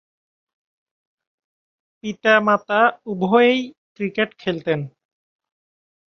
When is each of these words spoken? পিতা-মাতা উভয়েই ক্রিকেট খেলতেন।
পিতা-মাতা 2.03 2.81
উভয়েই 3.05 3.59
ক্রিকেট 3.95 4.29
খেলতেন। 4.39 4.79